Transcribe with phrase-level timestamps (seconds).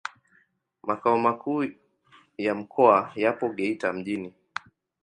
[0.83, 1.63] Makao makuu
[2.37, 4.33] ya mkoa yapo Geita mjini.